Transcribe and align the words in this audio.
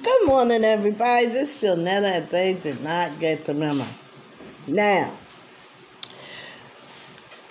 Good 0.00 0.26
morning, 0.26 0.62
everybody. 0.62 1.26
This 1.26 1.60
is 1.60 1.70
Jonetta, 1.70 2.18
and 2.18 2.30
they 2.30 2.54
did 2.54 2.80
not 2.84 3.18
get 3.18 3.46
the 3.46 3.52
memo. 3.52 3.84
Now, 4.68 5.12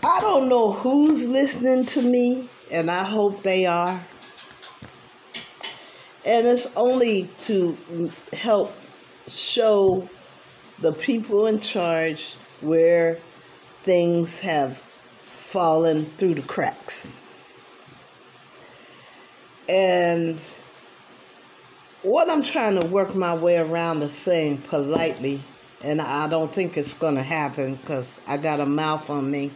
I 0.01 0.21
don't 0.21 0.47
know 0.47 0.71
who's 0.71 1.27
listening 1.27 1.85
to 1.87 2.01
me, 2.01 2.47
and 2.71 2.89
I 2.89 3.03
hope 3.03 3.43
they 3.43 3.65
are. 3.65 4.01
And 6.23 6.47
it's 6.47 6.73
only 6.77 7.29
to 7.39 7.77
help 8.31 8.71
show 9.27 10.07
the 10.79 10.93
people 10.93 11.47
in 11.47 11.59
charge 11.59 12.37
where 12.61 13.19
things 13.83 14.39
have 14.39 14.81
fallen 15.29 16.09
through 16.17 16.35
the 16.35 16.43
cracks. 16.43 17.25
And 19.67 20.39
what 22.03 22.29
I'm 22.29 22.43
trying 22.43 22.79
to 22.79 22.87
work 22.87 23.15
my 23.15 23.35
way 23.35 23.57
around 23.57 24.03
is 24.03 24.13
saying 24.13 24.59
politely, 24.59 25.43
and 25.81 26.01
I 26.01 26.27
don't 26.27 26.53
think 26.53 26.77
it's 26.77 26.93
going 26.93 27.15
to 27.15 27.23
happen 27.23 27.75
because 27.75 28.21
I 28.27 28.37
got 28.37 28.59
a 28.59 28.65
mouth 28.65 29.09
on 29.09 29.29
me. 29.29 29.51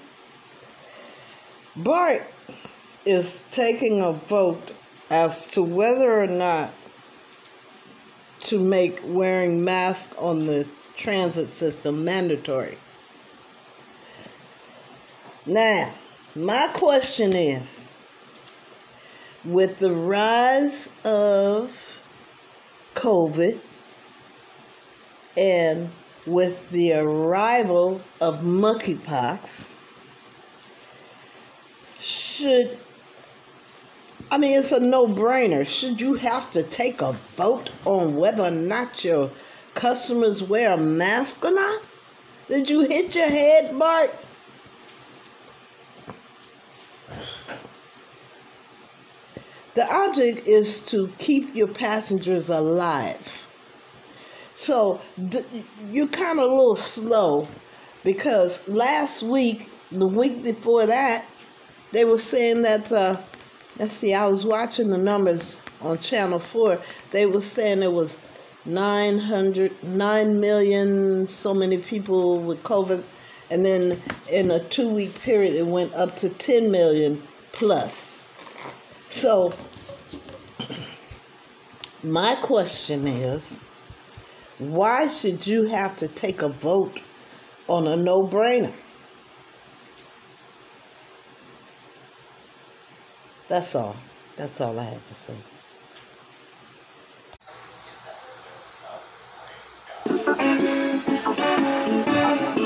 Bart 1.75 2.23
is 3.05 3.43
taking 3.51 4.01
a 4.01 4.13
vote 4.13 4.73
as 5.09 5.45
to 5.45 5.61
whether 5.61 6.21
or 6.21 6.27
not 6.27 6.71
to 8.41 8.59
make 8.59 8.99
wearing 9.03 9.63
masks 9.63 10.15
on 10.17 10.47
the 10.47 10.67
transit 10.95 11.49
system 11.49 12.03
mandatory. 12.03 12.77
Now, 15.45 15.93
my 16.35 16.69
question 16.73 17.33
is 17.33 17.91
with 19.43 19.79
the 19.79 19.93
rise 19.93 20.89
of 21.03 22.00
COVID 22.95 23.59
and 25.37 25.89
with 26.25 26.69
the 26.71 26.93
arrival 26.93 28.01
of 28.19 28.41
monkeypox, 28.41 29.73
should 31.99 32.77
I 34.31 34.37
mean, 34.37 34.57
it's 34.57 34.71
a 34.71 34.79
no 34.79 35.07
brainer. 35.07 35.67
Should 35.67 35.99
you 35.99 36.13
have 36.13 36.49
to 36.51 36.63
take 36.63 37.01
a 37.01 37.17
vote 37.35 37.69
on 37.83 38.15
whether 38.15 38.43
or 38.43 38.51
not 38.51 39.03
your 39.03 39.29
customers 39.73 40.41
wear 40.41 40.73
a 40.73 40.77
mask 40.77 41.43
or 41.43 41.51
not? 41.51 41.81
Did 42.47 42.69
you 42.69 42.81
hit 42.81 43.13
your 43.13 43.29
head, 43.29 43.77
Bart? 43.77 44.15
The 49.73 49.89
object 49.89 50.47
is 50.47 50.79
to 50.87 51.11
keep 51.17 51.55
your 51.55 51.67
passengers 51.67 52.49
alive. 52.49 53.47
So 54.53 54.99
th- 55.31 55.45
you're 55.89 56.07
kind 56.07 56.39
of 56.39 56.51
a 56.51 56.53
little 56.53 56.75
slow 56.75 57.47
because 58.03 58.67
last 58.67 59.23
week, 59.23 59.69
the 59.91 60.07
week 60.07 60.43
before 60.43 60.85
that, 60.87 61.25
they 61.93 62.03
were 62.03 62.17
saying 62.17 62.63
that, 62.63 62.91
uh, 62.91 63.21
let's 63.79 63.93
see, 63.93 64.13
I 64.13 64.25
was 64.25 64.45
watching 64.45 64.89
the 64.89 64.97
numbers 64.97 65.61
on 65.81 65.97
Channel 65.99 66.39
4. 66.39 66.79
They 67.11 67.25
were 67.25 67.41
saying 67.41 67.81
it 67.81 67.91
was 67.91 68.19
900, 68.65 69.83
9 69.83 70.39
million, 70.39 71.25
so 71.25 71.53
many 71.53 71.77
people 71.77 72.41
with 72.41 72.61
COVID. 72.63 73.03
And 73.49 73.65
then 73.65 74.01
in 74.29 74.51
a 74.51 74.59
two 74.65 74.89
week 74.89 75.19
period, 75.21 75.55
it 75.55 75.65
went 75.65 75.93
up 75.93 76.15
to 76.17 76.29
10 76.29 76.71
million 76.71 77.23
plus. 77.51 78.20
So, 79.11 79.51
my 82.01 82.35
question 82.35 83.07
is 83.07 83.67
why 84.57 85.07
should 85.07 85.45
you 85.45 85.65
have 85.65 85.97
to 85.97 86.07
take 86.07 86.41
a 86.41 86.47
vote 86.47 87.01
on 87.67 87.87
a 87.87 87.97
no 87.97 88.25
brainer? 88.25 88.73
That's 93.49 93.75
all. 93.75 93.97
That's 94.37 94.61
all 94.61 94.79
I 94.79 94.85
had 94.85 95.05
to 95.05 95.13
say. 95.13 95.35
I 102.13 102.60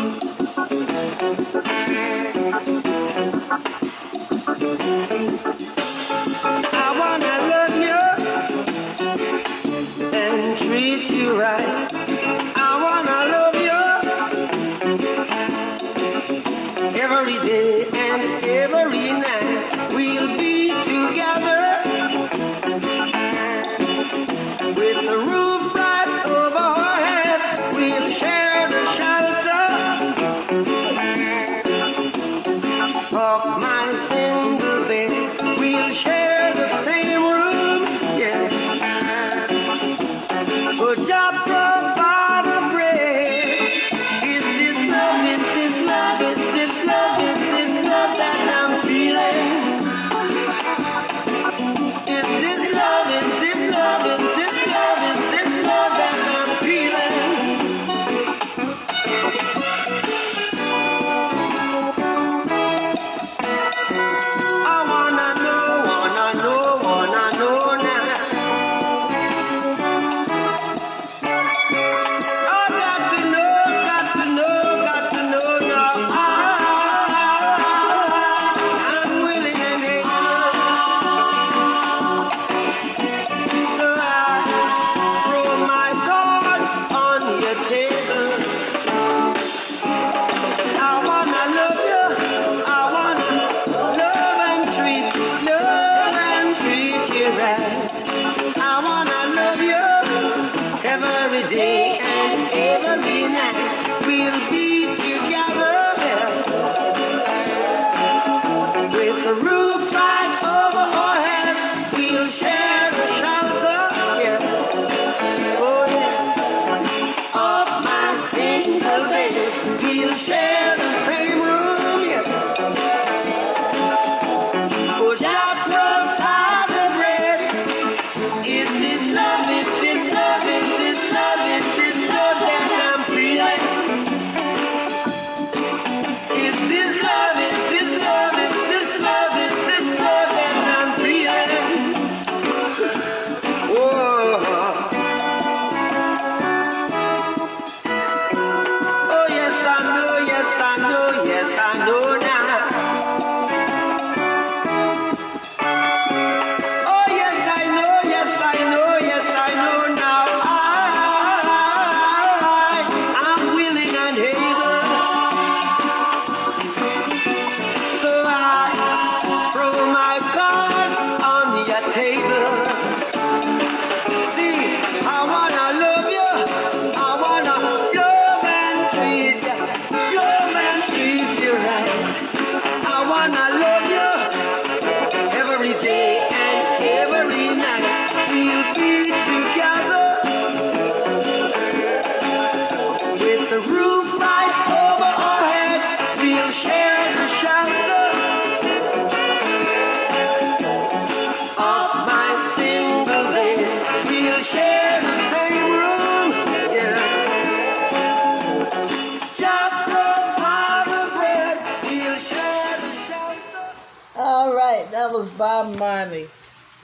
was 215.11 215.29
Bob 215.31 215.77
Marley, 215.77 216.27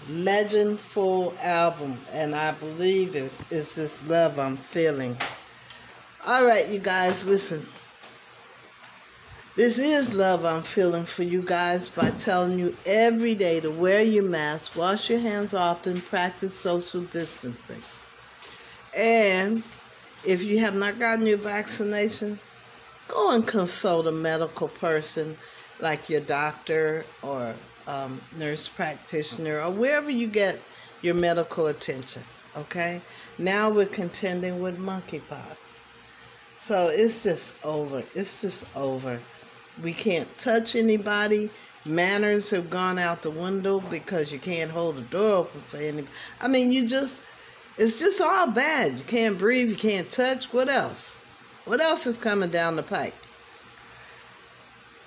Legend 0.10 0.80
Full 0.80 1.34
album, 1.42 2.00
and 2.12 2.36
I 2.36 2.52
believe 2.52 3.16
it's 3.16 3.44
it's 3.52 3.76
this 3.76 4.08
love 4.08 4.38
I'm 4.38 4.58
feeling. 4.58 5.18
All 6.26 6.46
right, 6.46 6.68
you 6.68 6.80
guys, 6.80 7.26
listen. 7.26 7.66
This 9.56 9.78
is 9.78 10.16
love 10.16 10.46
I'm 10.46 10.64
feeling 10.64 11.04
for 11.04 11.24
you 11.24 11.42
guys 11.42 11.90
by 11.90 12.12
telling 12.12 12.58
you 12.58 12.76
every 12.86 13.36
day 13.36 13.60
to 13.60 13.70
wear 13.70 14.02
your 14.02 14.24
mask, 14.24 14.76
wash 14.76 15.10
your 15.10 15.20
hands 15.20 15.54
often, 15.54 16.02
practice 16.02 16.58
social 16.58 17.02
distancing. 17.02 17.82
And 18.96 19.64
if 20.26 20.46
you 20.46 20.60
have 20.60 20.76
not 20.76 21.00
gotten 21.00 21.26
your 21.26 21.38
vaccination, 21.38 22.40
go 23.08 23.36
and 23.36 23.46
consult 23.46 24.08
a 24.08 24.12
medical 24.12 24.68
person 24.68 25.38
like 25.80 26.10
your 26.10 26.22
doctor 26.22 27.04
or 27.22 27.56
um, 27.92 28.22
nurse 28.38 28.68
practitioner 28.70 29.60
or 29.60 29.70
wherever 29.70 30.10
you 30.10 30.28
get 30.28 30.60
your 31.02 31.14
medical 31.14 31.68
attention. 31.68 32.24
Okay? 32.56 33.02
Now 33.38 33.70
we're 33.70 33.86
contending 33.86 34.62
with 34.62 34.80
monkeypox. 34.80 35.80
So 36.58 36.88
it's 36.88 37.24
just 37.24 37.54
over. 37.66 38.04
It's 38.16 38.42
just 38.42 38.66
over. 38.76 39.20
We 39.84 39.94
can't 39.94 40.28
touch 40.38 40.76
anybody. 40.76 41.50
Manners 41.86 42.50
have 42.52 42.70
gone 42.70 43.00
out 43.00 43.24
the 43.24 43.32
window 43.32 43.80
because 43.80 44.32
you 44.32 44.38
can't 44.38 44.70
hold 44.70 44.98
the 44.98 45.02
door 45.02 45.38
open 45.38 45.62
for 45.62 45.78
anybody. 45.78 46.08
I 46.40 46.48
mean, 46.48 46.72
you 46.72 46.88
just, 46.88 47.22
it's 47.78 48.00
just 48.00 48.22
all 48.22 48.52
bad. 48.52 49.00
You 49.00 49.06
can't 49.06 49.38
breathe, 49.38 49.70
you 49.70 49.76
can't 49.76 50.10
touch. 50.10 50.54
What 50.54 50.70
else? 50.70 51.24
What 51.66 51.82
else 51.82 52.06
is 52.06 52.18
coming 52.18 52.52
down 52.52 52.76
the 52.76 52.84
pike? 52.84 53.16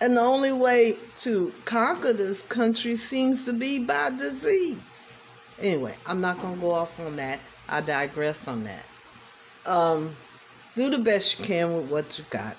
And 0.05 0.19
the 0.19 0.21
only 0.21 0.53
way 0.53 0.99
to 1.21 1.51
conquer 1.65 2.13
this 2.13 2.43
country 2.43 2.95
seems 2.95 3.47
to 3.47 3.55
be 3.55 3.79
by 3.79 4.11
disease. 4.11 5.15
Anyway, 5.59 5.95
I'm 6.05 6.21
not 6.21 6.43
going 6.43 6.57
to 6.57 6.61
go 6.61 6.73
off 6.73 7.01
on 7.01 7.17
that. 7.17 7.41
I 7.71 7.81
digress 7.81 8.47
on 8.47 8.65
that. 8.65 8.85
Um, 9.65 10.15
do 10.77 10.91
the 10.91 10.99
best 10.99 11.39
you 11.39 11.45
can 11.47 11.75
with 11.75 11.87
what 11.87 12.19
you 12.19 12.27
got. 12.29 12.55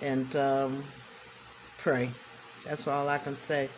And 0.00 0.34
um, 0.34 0.82
pray. 1.78 2.10
That's 2.64 2.88
all 2.88 3.08
I 3.08 3.18
can 3.18 3.36
say. 3.36 3.68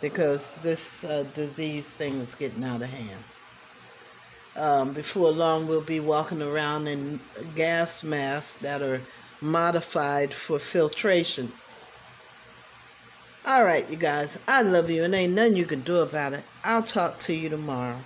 Because 0.00 0.58
this 0.58 1.02
uh, 1.02 1.24
disease 1.34 1.90
thing 1.90 2.20
is 2.20 2.36
getting 2.36 2.62
out 2.62 2.82
of 2.82 2.90
hand. 2.90 3.24
Um, 4.54 4.92
before 4.92 5.32
long, 5.32 5.66
we'll 5.66 5.80
be 5.80 5.98
walking 5.98 6.42
around 6.42 6.86
in 6.86 7.18
gas 7.56 8.04
masks 8.04 8.60
that 8.60 8.82
are 8.82 9.00
modified 9.40 10.32
for 10.32 10.60
filtration. 10.60 11.52
All 13.44 13.64
right, 13.64 13.90
you 13.90 13.96
guys, 13.96 14.38
I 14.46 14.62
love 14.62 14.88
you, 14.88 15.02
and 15.02 15.12
ain't 15.12 15.32
nothing 15.32 15.56
you 15.56 15.64
can 15.64 15.80
do 15.80 15.96
about 15.96 16.32
it. 16.32 16.44
I'll 16.62 16.84
talk 16.84 17.18
to 17.20 17.34
you 17.34 17.48
tomorrow. 17.48 17.98